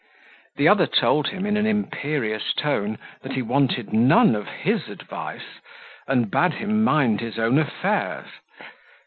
The 0.55 0.67
other 0.67 0.87
told 0.87 1.27
him, 1.27 1.45
in 1.45 1.57
an 1.57 1.67
imperious 1.67 2.53
tone, 2.53 2.97
that 3.21 3.33
he 3.33 3.43
wanted 3.43 3.93
none 3.93 4.33
of 4.33 4.47
his 4.47 4.87
advice, 4.89 5.59
and 6.07 6.31
bade 6.31 6.53
him 6.53 6.83
mind 6.83 7.21
his 7.21 7.37
own 7.37 7.59
affairs. 7.59 8.25